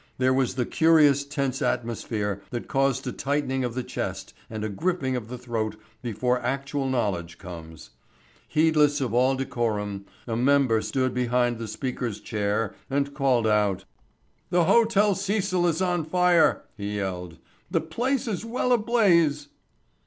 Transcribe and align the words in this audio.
There 0.17 0.33
was 0.33 0.55
the 0.55 0.65
curious 0.65 1.23
tense 1.23 1.61
atmosphere 1.61 2.41
that 2.49 2.67
causes 2.67 3.05
a 3.05 3.11
tightening 3.11 3.63
of 3.63 3.75
the 3.75 3.83
chest 3.83 4.33
and 4.49 4.63
a 4.63 4.67
gripping 4.69 5.15
of 5.15 5.27
the 5.27 5.37
throat 5.37 5.75
before 6.01 6.41
actual 6.41 6.89
knowledge 6.89 7.37
comes. 7.37 7.91
Heedless 8.47 8.99
of 8.99 9.13
all 9.13 9.35
decorum, 9.35 10.07
a 10.25 10.35
member 10.35 10.81
stood 10.81 11.13
behind 11.13 11.59
the 11.59 11.67
Speaker's 11.67 12.19
chair, 12.19 12.73
and 12.89 13.13
called 13.13 13.45
aloud: 13.45 13.85
[Illustration: 14.49 14.49
The 14.49 14.63
Hotel 14.63 15.13
Cecil 15.13 15.67
in 15.67 15.73
flames.] 15.75 15.77
"The 15.77 15.87
Hotel 15.87 15.93
Cecil 15.93 15.93
is 15.93 15.93
on 15.93 16.05
fire!" 16.09 16.63
he 16.75 16.95
yelled. 16.95 17.37
"The 17.69 17.81
place 17.81 18.27
is 18.27 18.43
well 18.43 18.71
ablaze!" 18.71 19.49